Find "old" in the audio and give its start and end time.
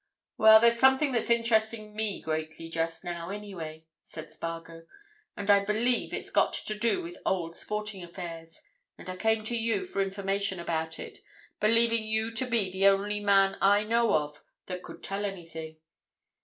7.23-7.55